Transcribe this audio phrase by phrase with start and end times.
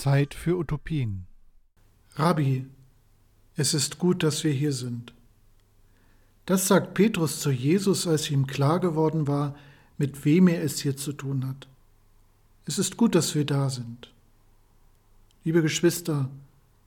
[0.00, 1.26] Zeit für Utopien.
[2.14, 2.66] Rabbi,
[3.54, 5.12] es ist gut, dass wir hier sind.
[6.46, 9.54] Das sagt Petrus zu Jesus, als ihm klar geworden war,
[9.98, 11.68] mit wem er es hier zu tun hat.
[12.64, 14.10] Es ist gut, dass wir da sind.
[15.44, 16.30] Liebe Geschwister,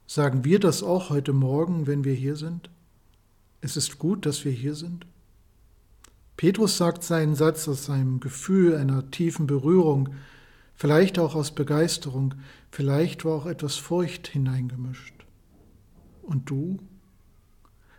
[0.07, 2.71] sagen wir das auch heute Morgen, wenn wir hier sind?
[3.61, 5.05] Es ist gut, dass wir hier sind?
[6.35, 10.09] Petrus sagt seinen Satz aus seinem Gefühl einer tiefen Berührung,
[10.75, 12.35] vielleicht auch aus Begeisterung,
[12.71, 15.25] vielleicht war auch etwas Furcht hineingemischt.
[16.21, 16.79] Und du?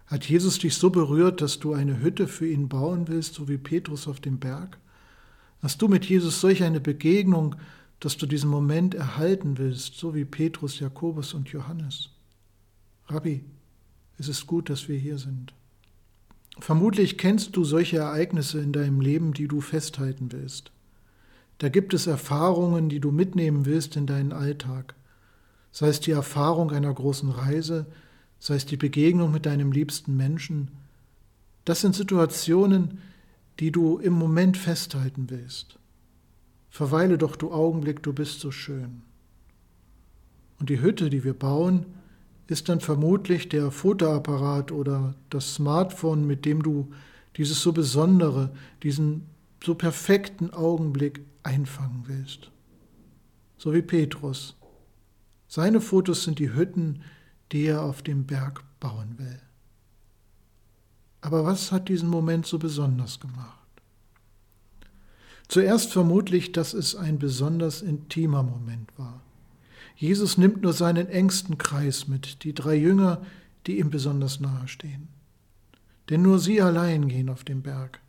[0.06, 3.58] Hat Jesus dich so berührt, dass du eine Hütte für ihn bauen willst, so wie
[3.58, 4.78] Petrus auf dem Berg?
[5.62, 7.56] Hast du mit Jesus solch eine Begegnung,
[8.00, 12.10] dass du diesen Moment erhalten willst, so wie Petrus, Jakobus und Johannes?
[13.06, 13.44] Rabbi,
[14.18, 15.54] es ist gut, dass wir hier sind.
[16.58, 20.70] Vermutlich kennst du solche Ereignisse in deinem Leben, die du festhalten willst.
[21.58, 24.94] Da gibt es Erfahrungen, die du mitnehmen willst in deinen Alltag.
[25.70, 27.86] Sei es die Erfahrung einer großen Reise,
[28.38, 30.70] sei es die Begegnung mit deinem liebsten Menschen.
[31.64, 32.98] Das sind Situationen,
[33.60, 35.78] die du im Moment festhalten willst.
[36.70, 39.02] Verweile doch, du Augenblick, du bist so schön.
[40.58, 41.86] Und die Hütte, die wir bauen,
[42.46, 46.90] ist dann vermutlich der Fotoapparat oder das Smartphone, mit dem du
[47.36, 48.50] dieses so besondere,
[48.82, 49.26] diesen
[49.64, 52.50] so perfekten Augenblick einfangen willst.
[53.56, 54.56] So wie Petrus.
[55.48, 57.02] Seine Fotos sind die Hütten,
[57.52, 59.40] die er auf dem Berg bauen will.
[61.20, 63.58] Aber was hat diesen Moment so besonders gemacht?
[65.48, 69.22] Zuerst vermutlich, dass es ein besonders intimer Moment war.
[69.96, 73.24] Jesus nimmt nur seinen engsten Kreis mit, die drei Jünger,
[73.66, 75.08] die ihm besonders nahe stehen.
[76.10, 78.00] Denn nur sie allein gehen auf den Berg.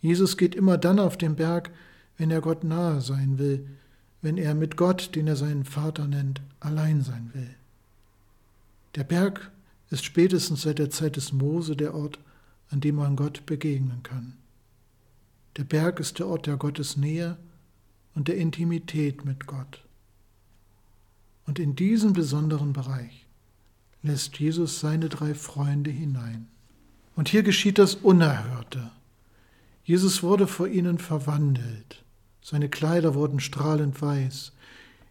[0.00, 1.70] Jesus geht immer dann auf den Berg,
[2.16, 3.68] wenn er Gott nahe sein will,
[4.22, 7.54] wenn er mit Gott, den er seinen Vater nennt, allein sein will.
[8.94, 9.50] Der Berg
[9.90, 12.18] ist spätestens seit der Zeit des Mose der Ort,
[12.70, 14.34] an dem man Gott begegnen kann.
[15.56, 17.36] Der Berg ist der Ort der Gottesnähe
[18.14, 19.84] und der Intimität mit Gott.
[21.46, 23.26] Und in diesen besonderen Bereich
[24.02, 26.48] lässt Jesus seine drei Freunde hinein.
[27.16, 28.90] Und hier geschieht das Unerhörte.
[29.88, 32.04] Jesus wurde vor ihnen verwandelt.
[32.42, 34.52] Seine Kleider wurden strahlend weiß.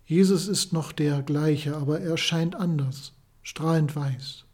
[0.05, 4.45] Jesus ist noch der gleiche, aber er scheint anders, strahlend weiß.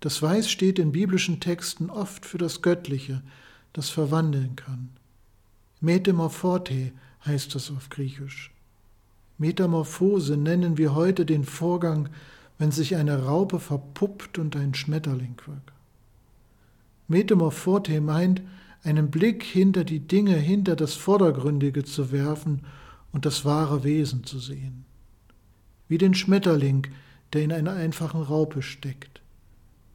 [0.00, 3.22] Das Weiß steht in biblischen Texten oft für das Göttliche,
[3.72, 4.88] das verwandeln kann.
[5.80, 6.90] Metamorphote
[7.24, 8.52] heißt das auf Griechisch.
[9.38, 12.08] Metamorphose nennen wir heute den Vorgang,
[12.58, 15.72] wenn sich eine Raupe verpuppt und ein Schmetterling wird.
[17.06, 18.42] Metamorphote meint,
[18.86, 22.62] einen Blick hinter die Dinge, hinter das Vordergründige zu werfen
[23.12, 24.84] und das wahre Wesen zu sehen.
[25.88, 26.86] Wie den Schmetterling,
[27.32, 29.20] der in einer einfachen Raupe steckt.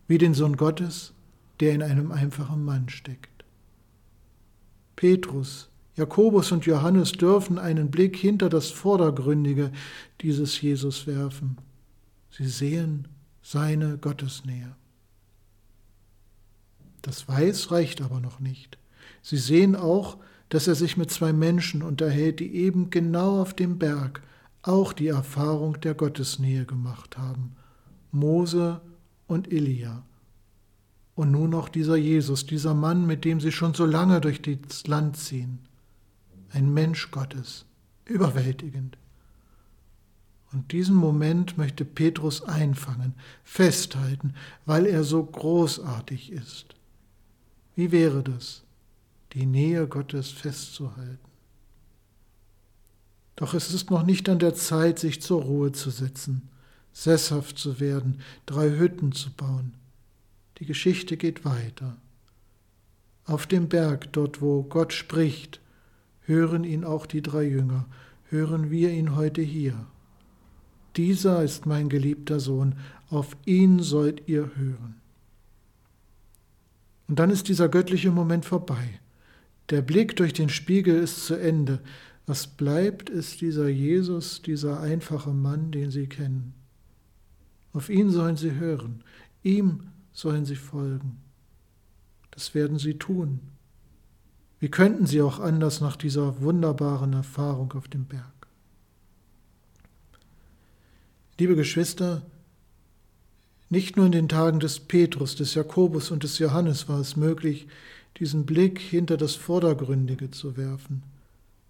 [0.07, 1.13] Wie den Sohn Gottes,
[1.61, 3.45] der in einem einfachen Mann steckt.
[4.97, 9.71] Petrus, Jakobus und Johannes dürfen einen Blick hinter das Vordergründige
[10.19, 11.57] dieses Jesus werfen.
[12.29, 13.07] Sie sehen
[13.41, 14.75] seine Gottesnähe.
[17.01, 18.80] Das Weiß reicht aber noch nicht.
[19.21, 20.17] Sie sehen auch,
[20.49, 24.21] dass er sich mit zwei Menschen unterhält, die eben genau auf dem Berg
[24.63, 27.55] auch die Erfahrung der Gottesnähe gemacht haben.
[28.11, 28.81] Mose
[29.27, 30.03] und Elia.
[31.15, 34.87] Und nun noch dieser Jesus, dieser Mann, mit dem sie schon so lange durch das
[34.87, 35.59] Land ziehen
[36.53, 37.65] ein Mensch Gottes,
[38.05, 38.97] überwältigend.
[40.51, 44.33] Und diesen Moment möchte Petrus einfangen, festhalten,
[44.65, 46.75] weil er so großartig ist.
[47.75, 48.63] Wie wäre das,
[49.33, 51.19] die Nähe Gottes festzuhalten?
[53.35, 56.49] Doch es ist noch nicht an der Zeit, sich zur Ruhe zu setzen,
[56.93, 59.73] sesshaft zu werden, drei Hütten zu bauen.
[60.59, 61.97] Die Geschichte geht weiter.
[63.25, 65.59] Auf dem Berg, dort wo Gott spricht,
[66.21, 67.85] hören ihn auch die drei Jünger,
[68.29, 69.87] hören wir ihn heute hier.
[70.97, 72.75] Dieser ist mein geliebter Sohn,
[73.09, 75.01] auf ihn sollt ihr hören.
[77.07, 78.99] Und dann ist dieser göttliche Moment vorbei.
[79.71, 81.79] Der Blick durch den Spiegel ist zu Ende.
[82.27, 86.53] Was bleibt, ist dieser Jesus, dieser einfache Mann, den Sie kennen.
[87.73, 89.03] Auf ihn sollen Sie hören,
[89.43, 91.17] ihm sollen Sie folgen.
[92.31, 93.39] Das werden Sie tun.
[94.61, 98.47] Wie könnten sie auch anders nach dieser wunderbaren Erfahrung auf dem Berg?
[101.39, 102.21] Liebe Geschwister,
[103.69, 107.67] nicht nur in den Tagen des Petrus, des Jakobus und des Johannes war es möglich,
[108.17, 111.03] diesen Blick hinter das Vordergründige zu werfen.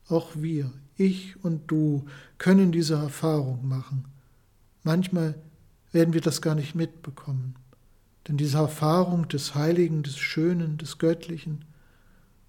[0.08, 2.06] Auch wir, ich und du
[2.38, 4.06] können diese Erfahrung machen.
[4.84, 5.36] Manchmal
[5.92, 7.56] werden wir das gar nicht mitbekommen.
[8.28, 11.66] Denn diese Erfahrung des Heiligen, des Schönen, des Göttlichen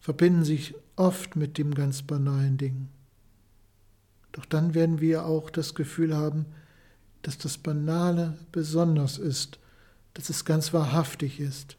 [0.00, 2.88] verbinden sich oft mit dem ganz banalen Ding.
[4.32, 6.46] Doch dann werden wir auch das Gefühl haben,
[7.22, 9.58] dass das Banale besonders ist,
[10.14, 11.76] dass es ganz wahrhaftig ist,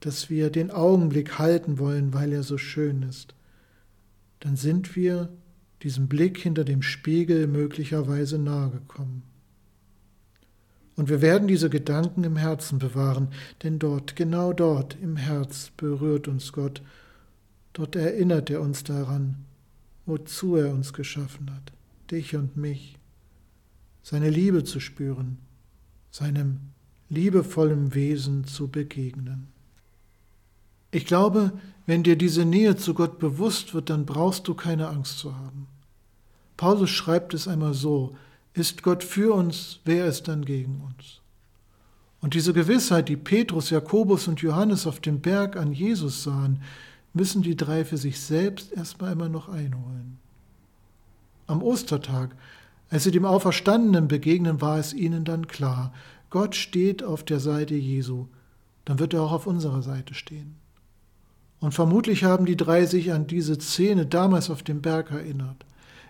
[0.00, 3.34] dass wir den Augenblick halten wollen, weil er so schön ist.
[4.40, 5.28] Dann sind wir
[5.82, 9.22] diesem Blick hinter dem Spiegel möglicherweise nahegekommen.
[10.96, 13.28] Und wir werden diese Gedanken im Herzen bewahren,
[13.62, 16.82] denn dort, genau dort im Herz berührt uns Gott,
[17.72, 19.36] dort erinnert er uns daran,
[20.06, 21.72] wozu er uns geschaffen hat,
[22.10, 22.98] dich und mich,
[24.02, 25.38] seine Liebe zu spüren,
[26.10, 26.58] seinem
[27.10, 29.46] liebevollen Wesen zu begegnen.
[30.90, 31.52] Ich glaube,
[31.86, 35.66] wenn dir diese Nähe zu Gott bewusst wird, dann brauchst du keine Angst zu haben.
[36.56, 38.16] Paulus schreibt es einmal so,
[38.54, 41.20] ist Gott für uns, wer ist dann gegen uns?
[42.20, 46.62] Und diese Gewissheit, die Petrus, Jakobus und Johannes auf dem Berg an Jesus sahen,
[47.12, 50.18] müssen die drei für sich selbst erstmal immer noch einholen.
[51.46, 52.34] Am Ostertag,
[52.90, 55.92] als sie dem Auferstandenen begegnen, war es ihnen dann klar,
[56.30, 58.26] Gott steht auf der Seite Jesu,
[58.84, 60.56] dann wird er auch auf unserer Seite stehen.
[61.60, 65.66] Und vermutlich haben die drei sich an diese Szene damals auf dem Berg erinnert,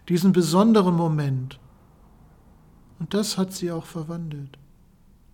[0.09, 1.59] diesen besonderen Moment,
[2.99, 4.59] und das hat sie auch verwandelt.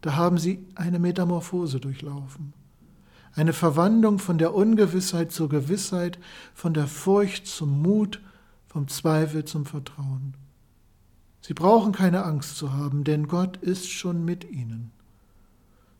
[0.00, 2.52] Da haben sie eine Metamorphose durchlaufen.
[3.34, 6.19] Eine Verwandlung von der Ungewissheit zur Gewissheit,
[6.55, 8.20] von der Furcht zum Mut,
[8.67, 10.34] vom Zweifel zum Vertrauen.
[11.40, 14.93] Sie brauchen keine Angst zu haben, denn Gott ist schon mit ihnen.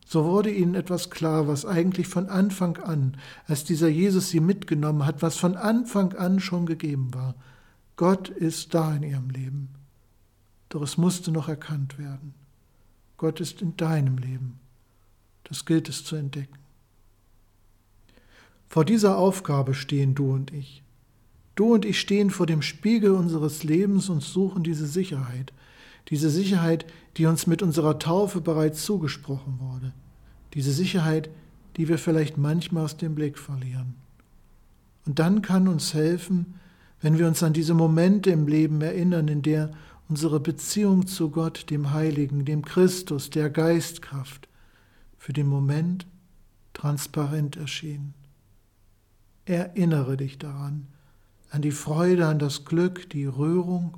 [0.05, 3.17] So wurde ihnen etwas klar, was eigentlich von Anfang an,
[3.47, 7.35] als dieser Jesus sie mitgenommen hat, was von Anfang an schon gegeben war.
[7.97, 9.69] Gott ist da in ihrem Leben
[10.75, 12.33] doch es musste noch erkannt werden.
[13.15, 14.59] Gott ist in deinem Leben.
[15.45, 16.57] Das gilt es zu entdecken.
[18.67, 20.83] Vor dieser Aufgabe stehen du und ich.
[21.55, 25.53] Du und ich stehen vor dem Spiegel unseres Lebens und suchen diese Sicherheit,
[26.09, 26.85] diese Sicherheit,
[27.17, 29.93] die uns mit unserer Taufe bereits zugesprochen wurde,
[30.53, 31.29] diese Sicherheit,
[31.77, 33.95] die wir vielleicht manchmal aus dem Blick verlieren.
[35.05, 36.55] Und dann kann uns helfen,
[37.01, 39.71] wenn wir uns an diese Momente im Leben erinnern, in der
[40.07, 44.47] unsere Beziehung zu Gott, dem Heiligen, dem Christus, der Geistkraft,
[45.17, 46.05] für den Moment
[46.73, 48.13] transparent erschien.
[49.45, 50.87] Erinnere dich daran,
[51.49, 53.97] an die Freude, an das Glück, die Rührung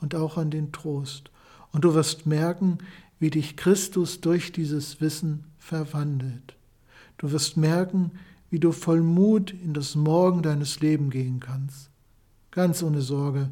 [0.00, 1.30] und auch an den Trost.
[1.74, 2.78] Und du wirst merken,
[3.18, 6.54] wie dich Christus durch dieses Wissen verwandelt.
[7.18, 8.12] Du wirst merken,
[8.48, 11.90] wie du voll Mut in das Morgen deines Lebens gehen kannst.
[12.52, 13.50] Ganz ohne Sorge,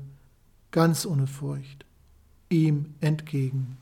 [0.71, 1.85] ganz ohne Furcht.
[2.49, 3.77] Ihm entgegen.